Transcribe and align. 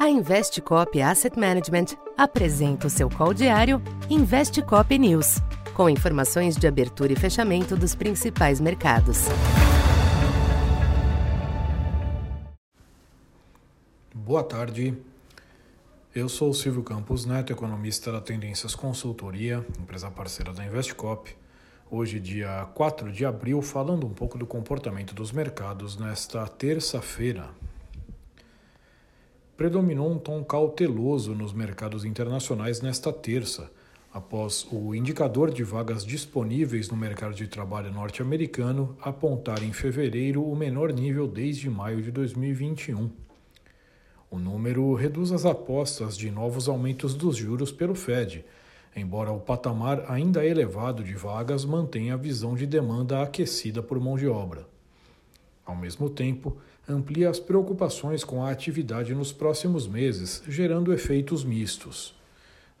A 0.00 0.08
Investcop 0.08 0.98
Asset 1.02 1.38
Management 1.38 1.88
apresenta 2.16 2.86
o 2.86 2.90
seu 2.90 3.10
call 3.10 3.34
diário 3.34 3.82
Investcop 4.08 4.98
News, 4.98 5.42
com 5.74 5.90
informações 5.90 6.56
de 6.56 6.66
abertura 6.66 7.12
e 7.12 7.16
fechamento 7.16 7.76
dos 7.76 7.94
principais 7.94 8.62
mercados. 8.62 9.26
Boa 14.14 14.42
tarde. 14.42 14.96
Eu 16.14 16.30
sou 16.30 16.54
Silvio 16.54 16.82
Campos 16.82 17.26
Neto, 17.26 17.52
economista 17.52 18.10
da 18.10 18.22
Tendências 18.22 18.74
Consultoria, 18.74 19.62
empresa 19.78 20.10
parceira 20.10 20.50
da 20.54 20.64
Investcop. 20.64 21.36
Hoje, 21.90 22.18
dia 22.18 22.66
4 22.74 23.12
de 23.12 23.26
abril, 23.26 23.60
falando 23.60 24.06
um 24.06 24.14
pouco 24.14 24.38
do 24.38 24.46
comportamento 24.46 25.14
dos 25.14 25.30
mercados 25.30 25.98
nesta 25.98 26.46
terça-feira, 26.46 27.50
predominou 29.60 30.10
um 30.10 30.18
tom 30.18 30.42
cauteloso 30.42 31.34
nos 31.34 31.52
mercados 31.52 32.06
internacionais 32.06 32.80
nesta 32.80 33.12
terça, 33.12 33.70
após 34.10 34.66
o 34.72 34.94
indicador 34.94 35.50
de 35.50 35.62
vagas 35.62 36.02
disponíveis 36.02 36.88
no 36.88 36.96
mercado 36.96 37.34
de 37.34 37.46
trabalho 37.46 37.92
norte-americano 37.92 38.96
apontar 39.02 39.62
em 39.62 39.70
fevereiro 39.70 40.42
o 40.42 40.56
menor 40.56 40.94
nível 40.94 41.28
desde 41.28 41.68
maio 41.68 42.00
de 42.00 42.10
2021. 42.10 43.10
O 44.30 44.38
número 44.38 44.94
reduz 44.94 45.30
as 45.30 45.44
apostas 45.44 46.16
de 46.16 46.30
novos 46.30 46.66
aumentos 46.66 47.14
dos 47.14 47.36
juros 47.36 47.70
pelo 47.70 47.94
Fed, 47.94 48.42
embora 48.96 49.30
o 49.30 49.40
patamar 49.40 50.10
ainda 50.10 50.42
elevado 50.42 51.04
de 51.04 51.12
vagas 51.12 51.66
mantenha 51.66 52.14
a 52.14 52.16
visão 52.16 52.54
de 52.54 52.64
demanda 52.64 53.22
aquecida 53.22 53.82
por 53.82 54.00
mão 54.00 54.16
de 54.16 54.26
obra. 54.26 54.69
Ao 55.70 55.76
mesmo 55.76 56.10
tempo, 56.10 56.56
amplia 56.88 57.30
as 57.30 57.38
preocupações 57.38 58.24
com 58.24 58.42
a 58.42 58.50
atividade 58.50 59.14
nos 59.14 59.30
próximos 59.30 59.86
meses, 59.86 60.42
gerando 60.48 60.92
efeitos 60.92 61.44
mistos. 61.44 62.12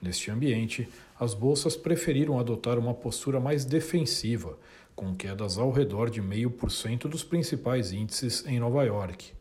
Neste 0.00 0.30
ambiente, 0.30 0.88
as 1.20 1.34
bolsas 1.34 1.76
preferiram 1.76 2.38
adotar 2.38 2.78
uma 2.78 2.94
postura 2.94 3.38
mais 3.38 3.66
defensiva, 3.66 4.56
com 4.96 5.14
quedas 5.14 5.58
ao 5.58 5.70
redor 5.70 6.08
de 6.08 6.22
0,5% 6.22 7.08
dos 7.08 7.22
principais 7.22 7.92
índices 7.92 8.42
em 8.46 8.58
Nova 8.58 8.82
York. 8.84 9.32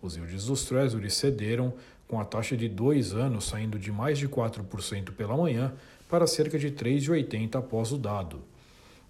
Os 0.00 0.16
yields 0.16 0.46
dos 0.46 0.64
Treasuries 0.64 1.12
cederam, 1.12 1.74
com 2.08 2.18
a 2.18 2.24
taxa 2.24 2.56
de 2.56 2.70
dois 2.70 3.12
anos 3.12 3.48
saindo 3.48 3.78
de 3.78 3.92
mais 3.92 4.18
de 4.18 4.26
4% 4.26 5.12
pela 5.12 5.36
manhã 5.36 5.74
para 6.08 6.26
cerca 6.26 6.58
de 6.58 6.70
3,80% 6.70 7.56
após 7.56 7.92
o 7.92 7.98
dado. 7.98 8.40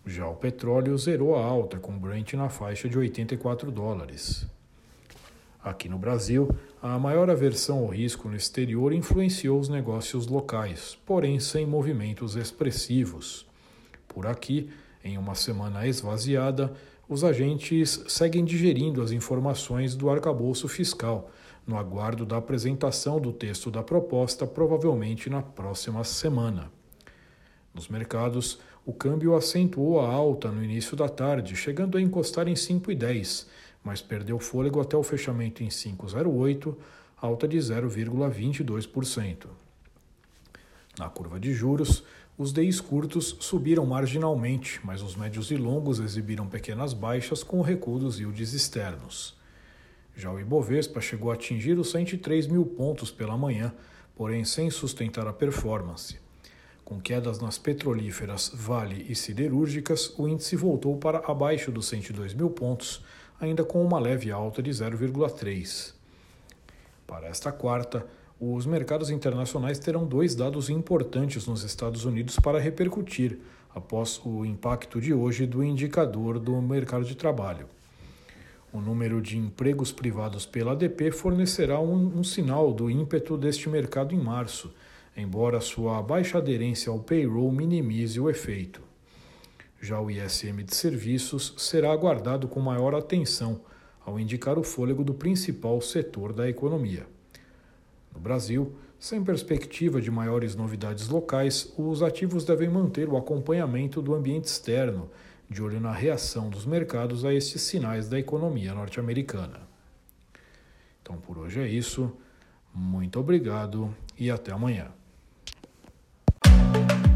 Já 0.09 0.27
o 0.27 0.35
petróleo 0.35 0.97
zerou 0.97 1.37
a 1.37 1.45
alta, 1.45 1.79
com 1.79 1.99
Brent 1.99 2.33
na 2.33 2.49
faixa 2.49 2.89
de 2.89 2.97
84 2.97 3.71
dólares. 3.71 4.47
Aqui 5.63 5.87
no 5.87 5.99
Brasil, 5.99 6.49
a 6.81 6.99
maior 6.99 7.29
aversão 7.29 7.81
ao 7.81 7.89
risco 7.89 8.27
no 8.27 8.35
exterior 8.35 8.95
influenciou 8.95 9.61
os 9.61 9.69
negócios 9.69 10.27
locais, 10.27 10.97
porém 11.05 11.39
sem 11.39 11.67
movimentos 11.67 12.37
expressivos. 12.37 13.47
Por 14.09 14.27
aqui, 14.27 14.71
em 15.05 15.19
uma 15.19 15.35
semana 15.35 15.87
esvaziada, 15.87 16.73
os 17.07 17.23
agentes 17.23 18.03
seguem 18.09 18.47
digerindo 18.47 19.03
as 19.03 19.13
informações 19.13 19.95
do 19.95 20.09
arcabouço 20.09 20.69
fiscal, 20.69 21.31
no 21.67 21.77
aguardo 21.77 22.25
da 22.25 22.39
apresentação 22.39 23.21
do 23.21 23.31
texto 23.31 23.71
da 23.71 23.83
proposta, 23.83 24.47
provavelmente 24.47 25.29
na 25.29 25.43
próxima 25.43 26.03
semana. 26.03 26.78
Nos 27.79 27.87
mercados, 27.87 28.59
o 28.85 28.93
câmbio 28.93 29.37
acentuou 29.37 30.01
a 30.01 30.11
alta 30.13 30.51
no 30.51 30.65
início 30.65 30.97
da 30.97 31.09
tarde, 31.09 31.55
chegando 31.55 31.97
a 31.97 32.03
encostar 32.03 32.49
em 32.49 32.55
5,10 32.55 33.47
mas 33.85 34.03
perdeu 34.03 34.39
fôlego 34.39 34.81
até 34.81 34.97
o 34.97 35.03
fechamento 35.03 35.63
em 35.63 35.69
5,08, 35.69 36.77
alta 37.17 37.47
de 37.47 37.57
0,22%. 37.59 39.47
Na 40.99 41.09
curva 41.09 41.39
de 41.39 41.55
juros, 41.55 42.03
os 42.37 42.53
DIs 42.53 42.81
curtos 42.81 43.37
subiram 43.41 43.87
marginalmente, 43.87 44.81
mas 44.85 45.01
os 45.01 45.15
médios 45.15 45.51
e 45.53 45.57
longos 45.57 46.01
exibiram 46.01 46.47
pequenas 46.47 46.93
baixas 46.93 47.43
com 47.43 47.61
o 47.61 47.63
recuo 47.63 47.99
dos 47.99 48.19
yields 48.19 48.53
externos. 48.53 49.39
Já 50.15 50.31
o 50.33 50.41
Ibovespa 50.41 51.01
chegou 51.01 51.31
a 51.31 51.35
atingir 51.35 51.79
os 51.79 51.91
103 51.91 52.49
mil 52.49 52.67
pontos 52.67 53.11
pela 53.11 53.39
manhã, 53.39 53.73
porém 54.17 54.45
sem 54.45 54.69
sustentar 54.69 55.27
a 55.29 55.33
performance. 55.33 56.19
Com 56.89 56.99
quedas 56.99 57.39
nas 57.39 57.59
petrolíferas, 57.59 58.51
Vale 58.55 59.05
e 59.11 59.15
siderúrgicas, 59.15 60.11
o 60.17 60.27
índice 60.27 60.57
voltou 60.57 60.97
para 60.97 61.19
abaixo 61.31 61.71
dos 61.71 61.87
102 61.87 62.33
mil 62.33 62.49
pontos, 62.49 63.05
ainda 63.39 63.63
com 63.63 63.85
uma 63.85 63.99
leve 63.99 64.31
alta 64.31 64.63
de 64.63 64.71
0,3. 64.71 65.93
Para 67.07 67.27
esta 67.27 67.53
quarta, 67.53 68.07
os 68.41 68.65
mercados 68.65 69.11
internacionais 69.11 69.79
terão 69.79 70.07
dois 70.07 70.35
dados 70.35 70.71
importantes 70.71 71.47
nos 71.47 71.63
Estados 71.63 72.07
Unidos 72.07 72.39
para 72.41 72.59
repercutir 72.59 73.39
após 73.75 74.19
o 74.25 74.43
impacto 74.47 74.99
de 74.99 75.13
hoje 75.13 75.45
do 75.45 75.63
indicador 75.63 76.39
do 76.39 76.59
mercado 76.63 77.05
de 77.05 77.15
trabalho. 77.15 77.67
O 78.73 78.81
número 78.81 79.21
de 79.21 79.37
empregos 79.37 79.93
privados 79.93 80.47
pela 80.47 80.73
ADP 80.73 81.11
fornecerá 81.11 81.79
um, 81.79 82.19
um 82.19 82.25
sinal 82.25 82.73
do 82.73 82.91
ímpeto 82.91 83.37
deste 83.37 83.69
mercado 83.69 84.15
em 84.15 84.19
março, 84.19 84.73
embora 85.19 85.61
sua 85.61 86.01
baixa 86.01 86.39
aderência 86.39 86.93
ao 86.93 87.01
payroll 87.01 87.51
minimize 87.51 88.21
o 88.21 88.31
efeito. 88.31 88.81
Já 89.81 90.01
o 90.01 90.11
ISM 90.11 90.63
de 90.65 90.75
serviços 90.75 91.55
será 91.59 91.93
aguardado 91.93 92.47
com 92.47 92.61
maior 92.61 92.95
atenção 92.95 93.61
ao 94.05 94.19
indicar 94.19 94.59
o 94.59 94.63
fôlego 94.63 95.03
do 95.03 95.13
principal 95.13 95.81
setor 95.81 96.33
da 96.33 96.49
economia. 96.49 97.05
No 98.15 98.21
Brasil, 98.21 98.77
sem 98.99 99.23
perspectiva 99.23 100.01
de 100.01 100.11
maiores 100.11 100.55
novidades 100.55 101.09
locais, 101.09 101.73
os 101.77 102.01
ativos 102.03 102.45
devem 102.45 102.69
manter 102.69 103.09
o 103.09 103.17
acompanhamento 103.17 104.01
do 104.01 104.15
ambiente 104.15 104.47
externo, 104.47 105.11
de 105.51 105.63
olho 105.63 105.81
na 105.81 105.93
reação 105.93 106.49
dos 106.49 106.65
mercados 106.65 107.25
a 107.25 107.35
estes 107.35 107.63
sinais 107.63 108.09
da 108.09 108.19
economia 108.19 108.73
norte-americana. 108.73 109.61
Então 111.03 111.17
por 111.17 111.39
hoje 111.39 111.61
é 111.61 111.67
isso. 111.67 112.13
Muito 112.73 113.19
obrigado 113.19 113.95
e 114.17 114.31
até 114.31 114.53
amanhã. 114.53 114.98